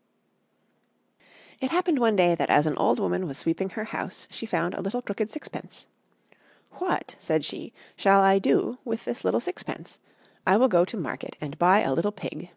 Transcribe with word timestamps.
]It 1.60 1.70
happened 1.72 1.98
one 1.98 2.14
day 2.14 2.36
that 2.36 2.48
as 2.50 2.66
an 2.66 2.78
old 2.78 3.00
woman 3.00 3.26
was 3.26 3.36
sweeping 3.36 3.70
her 3.70 3.86
house 3.86 4.28
she 4.30 4.46
found 4.46 4.74
a 4.74 4.80
little 4.80 5.02
crooked 5.02 5.28
sixpence. 5.28 5.88
"What," 6.74 7.16
said 7.18 7.44
she, 7.44 7.72
"shall 7.96 8.20
I 8.20 8.38
do 8.38 8.78
with 8.84 9.04
this 9.04 9.24
little 9.24 9.40
sixpence? 9.40 9.98
I 10.46 10.56
will 10.56 10.68
go 10.68 10.84
to 10.84 10.96
market, 10.96 11.36
and 11.40 11.58
buy 11.58 11.80
a 11.80 11.94
little 11.94 12.12
pig." 12.12 12.52